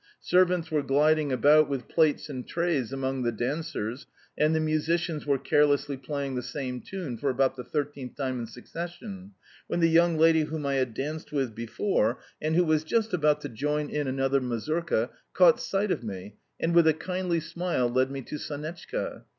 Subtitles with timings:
[0.23, 5.37] Servants were gliding about with plates and trays among the dancers, and the musicians were
[5.37, 9.33] carelessly playing the same tune for about the thirteenth time in succession,
[9.67, 13.41] when the young lady whom I had danced with before, and who was just about
[13.41, 18.09] to join in another mazurka, caught sight of me, and, with a kindly smile, led
[18.09, 19.25] me to Sonetchka.